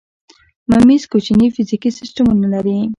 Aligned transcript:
میمز 0.69 1.03
کوچني 1.11 1.47
فزیکي 1.55 1.89
سیسټمونه 1.97 2.57
دي. 2.65 2.77